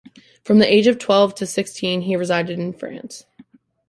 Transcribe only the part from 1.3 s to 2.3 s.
to sixteen he